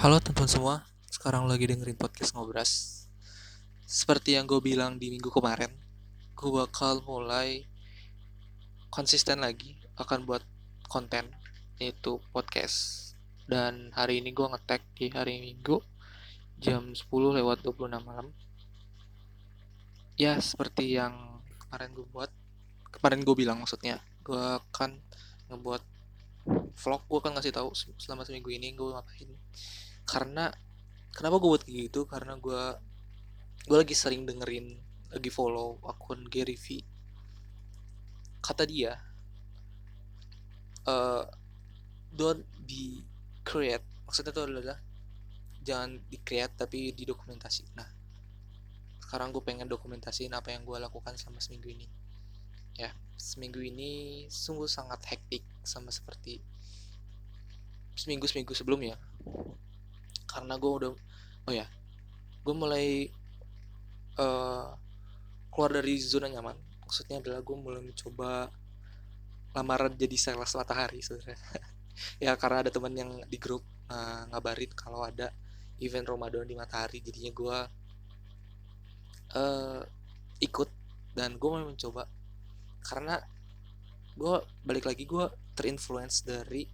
[0.00, 0.74] Halo teman-teman semua,
[1.12, 3.04] sekarang lagi dengerin podcast ngobras.
[3.84, 5.68] Seperti yang gue bilang di minggu kemarin,
[6.32, 7.68] gue bakal mulai
[8.88, 10.40] konsisten lagi akan buat
[10.88, 11.28] konten
[11.76, 13.12] yaitu podcast.
[13.44, 15.84] Dan hari ini gue ngetek di hari Minggu
[16.56, 18.32] jam 10 lewat 26 malam.
[20.16, 22.32] Ya seperti yang kemarin gue buat,
[22.88, 24.96] kemarin gue bilang maksudnya, gue akan
[25.52, 25.84] ngebuat
[26.72, 29.28] vlog gue kan ngasih tahu selama seminggu ini gue ngapain
[30.10, 30.50] karena
[31.14, 32.02] kenapa gue buat kayak gitu?
[32.10, 32.62] Karena gue
[33.70, 34.74] gue lagi sering dengerin
[35.14, 36.82] lagi follow akun Gary V.
[38.42, 38.98] Kata dia
[40.90, 41.22] uh,
[42.10, 43.06] don't be
[43.46, 43.86] create.
[44.02, 44.78] Maksudnya itu adalah
[45.62, 47.70] jangan di create tapi didokumentasi.
[47.78, 47.86] Nah
[49.06, 51.86] sekarang gue pengen dokumentasiin apa yang gue lakukan selama seminggu ini.
[52.74, 56.42] Ya seminggu ini sungguh sangat hektik sama seperti
[57.92, 58.96] seminggu seminggu sebelumnya
[60.30, 60.90] karena gue udah
[61.50, 61.66] oh ya
[62.40, 63.10] gue mulai
[64.16, 64.70] uh,
[65.50, 66.56] keluar dari zona nyaman.
[66.86, 68.48] Maksudnya adalah gue mulai mencoba
[69.50, 71.36] lamaran jadi sales matahari sebenarnya.
[72.16, 73.60] Ya karena ada teman yang di grup
[73.92, 75.28] uh, ngabarin kalau ada
[75.84, 77.04] event Ramadan di matahari.
[77.04, 77.58] Jadinya gue
[79.36, 79.80] uh,
[80.40, 80.70] ikut
[81.12, 82.08] dan gue mau mencoba.
[82.80, 83.20] Karena
[84.16, 86.64] gue balik lagi gue terinfluence dari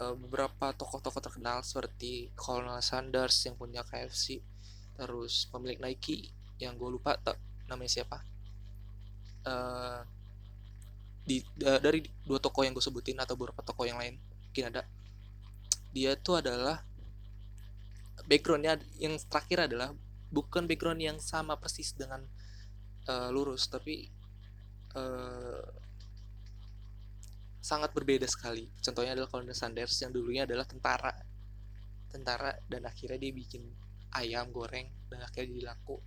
[0.00, 4.40] uh, beberapa tokoh-tokoh terkenal seperti Colonel Sanders yang punya KFC
[4.96, 6.28] terus pemilik Nike
[6.60, 8.20] yang gue lupa tak namanya siapa.
[9.40, 10.04] Uh,
[11.24, 14.84] di uh, dari dua toko yang gue sebutin atau beberapa toko yang lain mungkin ada.
[15.94, 16.84] Dia tuh adalah
[18.28, 19.96] backgroundnya yang terakhir adalah
[20.28, 22.22] bukan background yang sama persis dengan
[23.08, 24.06] uh, lurus tapi
[24.94, 25.64] uh,
[27.60, 28.66] sangat berbeda sekali.
[28.80, 31.12] Contohnya adalah Colonel Sanders yang dulunya adalah tentara,
[32.08, 33.62] tentara dan akhirnya dia bikin
[34.16, 36.00] ayam goreng dan akhirnya jadi laku.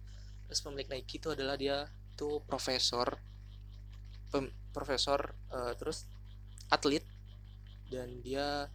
[0.49, 1.85] Terus pemilik Nike itu adalah dia
[2.17, 3.21] tuh profesor,
[4.33, 6.09] pem, profesor uh, terus
[6.73, 7.05] atlet
[7.93, 8.65] dan dia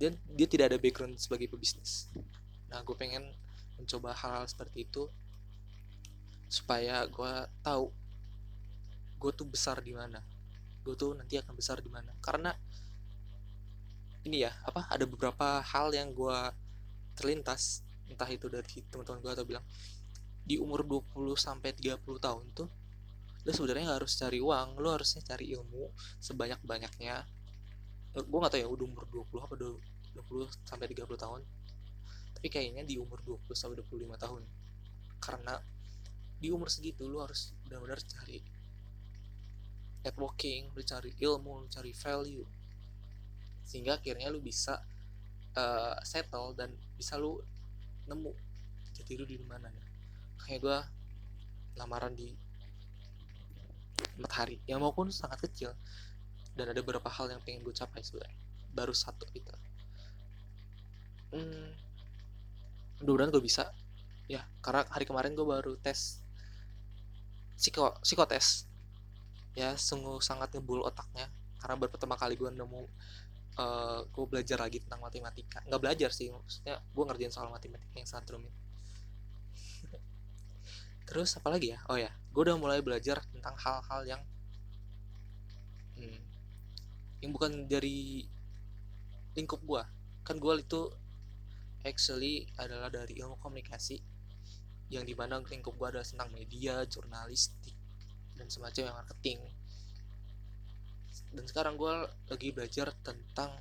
[0.00, 2.08] dia dia tidak ada background sebagai pebisnis.
[2.72, 3.28] Nah gue pengen
[3.76, 5.04] mencoba hal-hal seperti itu
[6.48, 7.92] supaya gue tahu
[9.16, 10.22] gue tuh besar di mana
[10.86, 12.14] gue tuh nanti akan besar di mana.
[12.22, 12.54] Karena
[14.22, 16.38] ini ya apa ada beberapa hal yang gue
[17.18, 19.66] terlintas entah itu dari teman-teman gue atau bilang
[20.46, 22.70] di umur 20 sampai 30 tahun tuh
[23.46, 27.26] lo sebenarnya nggak harus cari uang lo harusnya cari ilmu sebanyak banyaknya
[28.16, 31.40] gue gak tahu ya udah umur 20 apa 20 sampai 30 tahun.
[32.32, 34.42] Tapi kayaknya di umur 20 sampai 25 tahun
[35.20, 35.60] karena
[36.36, 38.40] di umur segitu lo harus benar-benar cari
[40.06, 42.46] networking lu cari ilmu lu cari value.
[43.66, 44.78] Sehingga akhirnya lu bisa
[45.58, 47.42] uh, settle dan bisa lu
[48.06, 48.30] nemu
[48.94, 49.66] jadi lu di mana.
[49.66, 49.86] Ya
[50.46, 50.78] kayak gue
[51.74, 52.30] lamaran di
[54.22, 54.62] matahari.
[54.70, 55.74] Yang maupun sangat kecil.
[56.56, 58.38] Dan ada beberapa hal yang pengen gue capai sebenarnya.
[58.72, 59.52] Baru satu itu.
[61.34, 61.74] Hmm,
[63.02, 63.74] mudah-mudahan gue bisa.
[64.30, 66.22] Ya karena hari kemarin gue baru tes
[67.56, 68.65] psiko psikotes
[69.56, 71.26] ya sungguh sangat ngebul otaknya.
[71.56, 72.84] Karena baru pertama kali gue nemu uh,
[73.58, 75.64] eh, gue belajar lagi tentang matematika.
[75.64, 78.52] Nggak belajar sih maksudnya gue ngerjain soal matematika yang sangat rumit
[81.08, 81.80] terus apa lagi ya?
[81.88, 84.22] Oh ya gue udah mulai belajar tentang hal-hal yang
[85.96, 86.20] hmm,
[87.24, 88.28] yang bukan dari
[89.32, 89.82] lingkup gue
[90.20, 90.92] kan gue itu
[91.84, 93.96] actually adalah dari ilmu komunikasi
[94.92, 97.75] yang di mana lingkup gue adalah tentang media jurnalistik
[98.36, 99.40] dan semacamnya marketing.
[101.32, 101.94] Dan sekarang gue
[102.28, 103.52] lagi belajar tentang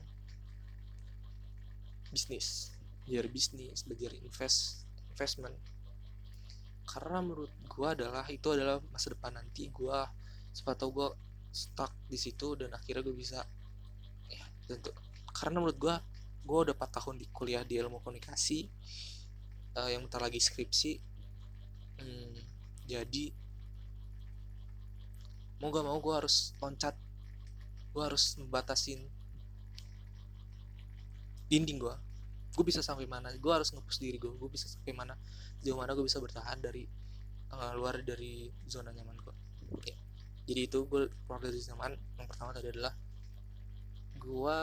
[2.12, 2.76] bisnis.
[3.04, 5.56] Belajar bisnis belajar invest investment.
[6.86, 10.00] Karena menurut gue adalah itu adalah masa depan nanti gue
[10.56, 11.10] sepatau gue
[11.52, 13.44] stuck di situ dan akhirnya gue bisa
[14.32, 14.92] ya tentu.
[15.36, 15.96] Karena menurut gue
[16.46, 18.70] gue udah 4 tahun di kuliah di ilmu komunikasi
[19.76, 20.92] uh, yang bentar lagi skripsi.
[21.96, 22.38] Hmm,
[22.86, 23.45] jadi
[25.66, 26.94] mau gak mau gue harus loncat.
[27.90, 29.02] Gue harus membatasin
[31.50, 31.96] dinding gue
[32.56, 33.28] gue bisa sampai mana?
[33.36, 35.20] Gue harus ngepus diri gue gue bisa sampai mana?
[35.60, 36.88] Sejauh mana gue bisa bertahan dari
[37.52, 39.36] uh, luar dari zona nyaman gue
[39.76, 39.94] oke.
[40.48, 41.92] Jadi itu gue keluar dari zona nyaman.
[42.16, 42.94] Yang pertama tadi adalah
[44.16, 44.58] gue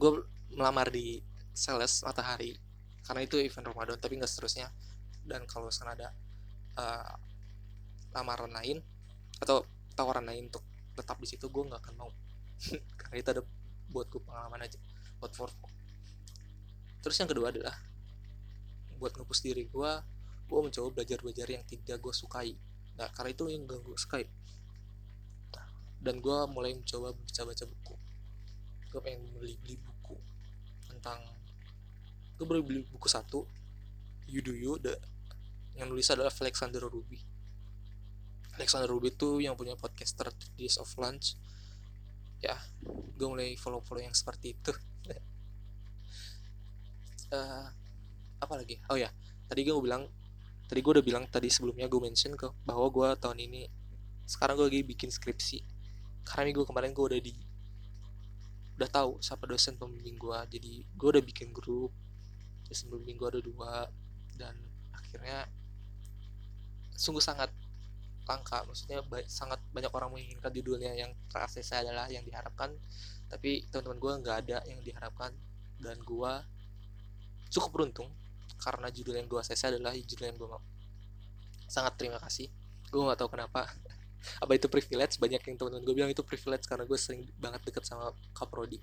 [0.00, 0.10] gue
[0.58, 1.22] melamar di
[1.54, 2.58] sales matahari.
[3.06, 4.66] Karena itu event Ramadan tapi nggak seterusnya.
[5.22, 6.08] Dan kalau misalkan ada
[6.74, 7.14] uh,
[8.10, 8.78] lamaran lain
[9.40, 9.64] atau
[9.94, 10.64] tawaran lain untuk
[10.94, 12.10] tetap di situ gue nggak akan mau.
[13.00, 13.42] Karena itu ada
[13.90, 14.78] buat gue pengalaman aja
[15.20, 15.50] buat for
[17.00, 17.76] terus yang kedua adalah
[18.96, 19.90] buat ngepus diri gue
[20.50, 22.58] gue mencoba belajar belajar yang tidak gue sukai.
[22.98, 24.24] Nah karena itu yang gak gue sukai.
[26.00, 27.94] Dan gue mulai mencoba baca baca buku.
[28.90, 30.18] Gue pengen beli beli buku
[30.90, 31.22] tentang
[32.34, 33.46] gue beli beli buku satu
[34.26, 34.98] You Do You the,
[35.78, 37.29] yang nulis adalah Alexander Ruby
[38.58, 41.38] Alexander Ruby itu yang punya podcaster Days of Lunch.
[42.40, 42.56] Ya
[42.90, 44.72] gue mulai follow follow yang seperti itu.
[47.30, 47.68] Uh,
[48.44, 48.80] apa lagi?
[48.90, 49.12] Oh ya
[49.46, 50.08] tadi gue bilang
[50.70, 53.66] tadi gue udah bilang tadi sebelumnya gue mention ke bahwa gue tahun ini
[54.24, 55.60] sekarang gue lagi bikin skripsi.
[56.24, 57.34] Karena minggu kemarin gue udah di
[58.80, 61.92] udah tahu siapa dosen pembimbing gue jadi gue udah bikin grup
[62.64, 63.72] dosen pembimbing gue ada dua
[64.40, 64.56] dan
[64.96, 65.44] akhirnya
[66.96, 67.52] sungguh sangat
[68.28, 68.64] langka.
[68.66, 71.12] Maksudnya ba sangat banyak orang menginginkan judulnya yang
[71.48, 72.74] saya adalah yang diharapkan.
[73.30, 75.32] Tapi teman-teman gue nggak ada yang diharapkan.
[75.80, 76.32] Dan gue
[77.50, 78.12] cukup beruntung
[78.60, 80.62] karena judul yang gue saya adalah judul yang gue mau.
[81.70, 82.50] Sangat terima kasih.
[82.90, 83.70] Gue nggak tahu kenapa.
[84.42, 85.16] Apa itu privilege?
[85.16, 88.82] Banyak yang teman-teman gue bilang itu privilege karena gue sering banget deket sama kaprodi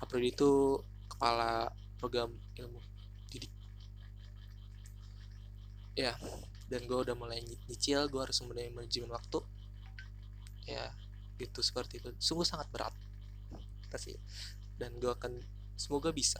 [0.00, 0.80] kaprodi itu
[1.12, 1.68] kepala
[2.00, 2.80] program ilmu
[3.28, 3.52] didik.
[5.92, 6.16] Ya
[6.70, 9.42] dan gue udah mulai nyicil gue harus mulai manajemen waktu.
[10.70, 10.94] Ya
[11.34, 12.14] gitu seperti itu.
[12.22, 12.94] Sungguh sangat berat.
[13.90, 14.14] Kasih
[14.78, 15.42] dan gue akan
[15.74, 16.38] semoga bisa.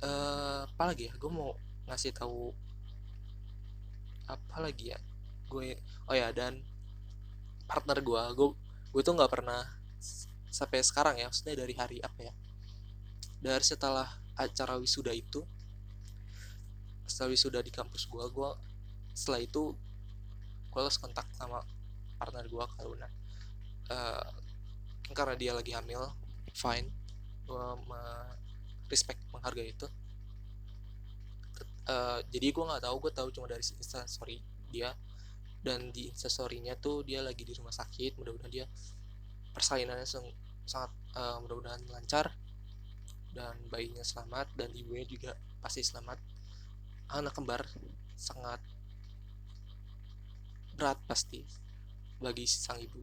[0.00, 1.12] Uh, apa ya?
[1.20, 1.52] Gue mau
[1.84, 2.56] ngasih tahu
[4.26, 4.98] apa lagi ya?
[5.52, 5.76] Gue
[6.08, 6.64] oh ya dan
[7.68, 8.48] partner gue gue
[8.96, 9.60] gue tuh nggak pernah
[10.48, 11.28] sampai sekarang ya.
[11.28, 12.32] Maksudnya dari hari apa ya?
[13.44, 14.08] Dari setelah
[14.40, 15.44] acara wisuda itu
[17.16, 18.50] setelah wisuda di kampus gue gue
[19.16, 19.72] setelah itu
[20.68, 21.64] gue harus kontak sama
[22.20, 23.08] partner gue karena
[23.88, 24.28] uh,
[25.16, 26.12] karena dia lagi hamil
[26.52, 26.92] fine.
[27.48, 28.02] Gue me
[28.92, 29.88] respect menghargai itu.
[31.88, 34.92] Uh, jadi gue nggak tahu gue tahu cuma dari instastory dia.
[35.64, 38.66] Dan di instastorynya tuh dia lagi di rumah sakit mudah-mudahan dia
[39.50, 40.04] persalinannya
[40.68, 42.28] sangat uh, mudah-mudahan lancar.
[43.32, 45.32] Dan bayinya selamat dan ibunya juga
[45.64, 46.18] pasti selamat
[47.12, 47.62] anak kembar
[48.16, 48.58] sangat
[50.76, 51.44] berat pasti
[52.20, 53.00] bagi sang ibu.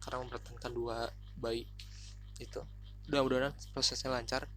[0.00, 1.08] Karena mempertahankan dua
[1.38, 1.64] bayi
[2.38, 2.60] itu.
[3.08, 4.48] Mudah-mudahan prosesnya lancar.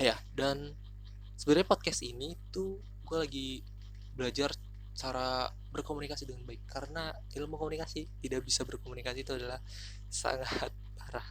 [0.00, 0.74] Ya dan
[1.36, 3.48] sebenarnya podcast ini tuh gue lagi
[4.16, 4.52] belajar
[4.92, 6.68] cara berkomunikasi dengan baik.
[6.68, 9.60] Karena ilmu komunikasi tidak bisa berkomunikasi itu adalah
[10.08, 11.26] sangat parah.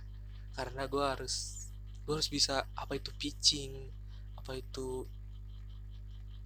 [0.57, 1.67] Karena gue harus
[2.01, 3.88] gue harus bisa apa itu pitching
[4.41, 5.05] apa itu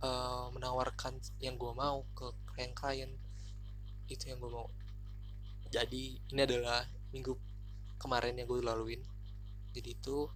[0.05, 3.09] uh, menawarkan yang gue mau ke klien-klien
[4.05, 4.69] itu yang gue mau.
[5.73, 7.33] Jadi ini adalah minggu
[7.97, 9.01] kemarin yang gue laluin.
[9.73, 10.29] Jadi itu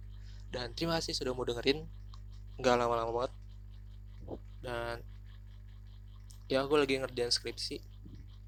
[0.50, 1.86] dan terima kasih sudah mau dengerin.
[2.58, 3.32] Nggak lama-lama banget.
[4.60, 4.96] Dan
[6.50, 7.78] ya gue lagi ngerjain skripsi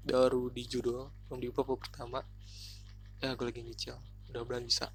[0.03, 2.19] baru di judul belum di bab pertama.
[3.23, 3.95] Ya gue lagi nyicil.
[4.29, 4.91] Mudah-mudahan bisa.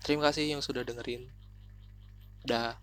[0.00, 1.28] Terima kasih yang sudah dengerin.
[2.40, 2.80] Dah